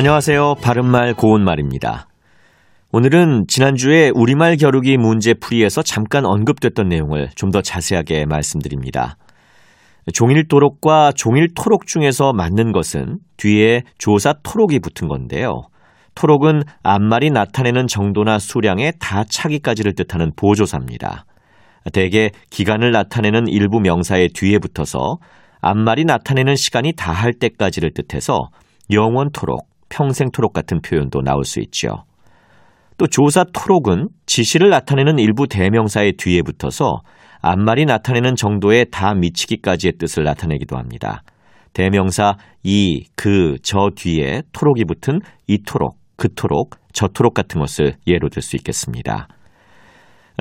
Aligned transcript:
안녕하세요. 0.00 0.54
바른말 0.62 1.12
고운말입니다. 1.12 2.08
오늘은 2.90 3.44
지난주에 3.48 4.10
우리말 4.14 4.56
겨루기 4.56 4.96
문제 4.96 5.34
풀이에서 5.34 5.82
잠깐 5.82 6.24
언급됐던 6.24 6.88
내용을 6.88 7.28
좀 7.36 7.50
더 7.50 7.60
자세하게 7.60 8.24
말씀드립니다. 8.24 9.18
종일 10.14 10.48
도록과 10.48 11.12
종일 11.14 11.48
토록 11.54 11.86
중에서 11.86 12.32
맞는 12.32 12.72
것은 12.72 13.18
뒤에 13.36 13.82
조사 13.98 14.32
토록이 14.42 14.78
붙은 14.78 15.06
건데요. 15.06 15.64
토록은 16.14 16.62
앞말이 16.82 17.28
나타내는 17.30 17.86
정도나 17.86 18.38
수량의 18.38 18.94
다 19.00 19.24
차기까지를 19.28 19.94
뜻하는 19.96 20.32
보조사입니다. 20.34 21.26
대개 21.92 22.30
기간을 22.48 22.90
나타내는 22.92 23.48
일부 23.48 23.80
명사의 23.80 24.30
뒤에 24.34 24.60
붙어서 24.60 25.18
앞말이 25.60 26.06
나타내는 26.06 26.56
시간이 26.56 26.94
다 26.96 27.12
할 27.12 27.34
때까지를 27.34 27.90
뜻해서 27.92 28.48
영원토록, 28.90 29.68
평생토록 29.90 30.52
같은 30.52 30.80
표현도 30.80 31.20
나올 31.22 31.44
수 31.44 31.60
있죠. 31.60 32.04
또 32.96 33.06
조사 33.06 33.44
토록은 33.44 34.08
지시를 34.26 34.70
나타내는 34.70 35.18
일부 35.18 35.46
대명사의 35.46 36.14
뒤에 36.18 36.42
붙어서 36.42 37.00
앞말이 37.42 37.86
나타내는 37.86 38.36
정도에 38.36 38.84
다 38.84 39.14
미치기까지의 39.14 39.94
뜻을 39.98 40.24
나타내기도 40.24 40.76
합니다. 40.76 41.22
대명사 41.72 42.36
이, 42.62 43.06
그, 43.16 43.56
저 43.62 43.90
뒤에 43.94 44.42
토록이 44.52 44.84
붙은 44.84 45.20
이토록, 45.46 45.96
그토록, 46.16 46.76
저토록 46.92 47.32
같은 47.32 47.60
것을 47.60 47.94
예로 48.06 48.28
들 48.28 48.42
수 48.42 48.56
있겠습니다. 48.56 49.28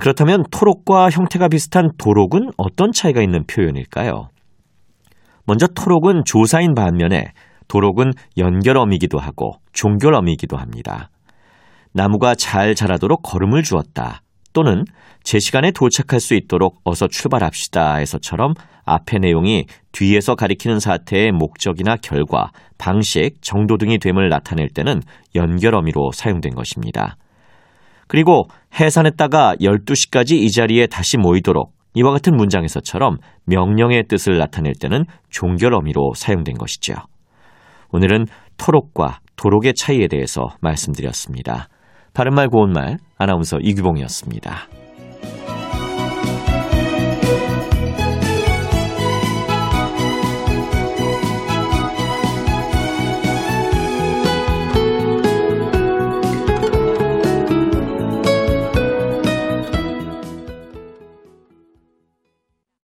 그렇다면 0.00 0.44
토록과 0.50 1.10
형태가 1.10 1.48
비슷한 1.48 1.90
도록은 1.98 2.50
어떤 2.56 2.92
차이가 2.92 3.22
있는 3.22 3.44
표현일까요? 3.46 4.28
먼저 5.46 5.66
토록은 5.66 6.22
조사인 6.24 6.74
반면에 6.74 7.32
도록은 7.68 8.12
연결어미기도 8.36 9.18
하고 9.18 9.54
종결어미이기도 9.72 10.56
합니다. 10.56 11.10
나무가 11.92 12.34
잘 12.34 12.74
자라도록 12.74 13.22
걸음을 13.22 13.62
주었다. 13.62 14.22
또는 14.52 14.84
제 15.22 15.38
시간에 15.38 15.70
도착할 15.70 16.18
수 16.20 16.34
있도록 16.34 16.80
어서 16.84 17.08
출발합시다 17.08 18.00
에서처럼 18.00 18.54
앞의 18.84 19.20
내용이 19.20 19.66
뒤에서 19.92 20.34
가리키는 20.34 20.80
사태의 20.80 21.32
목적이나 21.32 21.96
결과, 21.96 22.52
방식, 22.78 23.42
정도 23.42 23.76
등이 23.76 23.98
됨을 23.98 24.28
나타낼 24.28 24.68
때는 24.68 25.02
연결어미로 25.34 26.12
사용된 26.12 26.54
것입니다. 26.54 27.16
그리고 28.06 28.48
해산했다가 28.78 29.56
12시까지 29.60 30.32
이 30.32 30.50
자리에 30.50 30.86
다시 30.86 31.18
모이도록 31.18 31.72
이와 31.94 32.12
같은 32.12 32.36
문장에서처럼 32.36 33.18
명령의 33.46 34.04
뜻을 34.06 34.38
나타낼 34.38 34.74
때는 34.80 35.04
종결어미로 35.30 36.12
사용된 36.14 36.56
것이죠. 36.56 36.94
오늘은 37.92 38.26
토록과 38.56 39.20
도록의 39.36 39.74
차이에 39.74 40.08
대해서 40.08 40.48
말씀드렸습니다. 40.60 41.68
바른말 42.14 42.48
고운말 42.48 42.98
아나운서 43.18 43.58
이규봉이었습니다. 43.60 44.75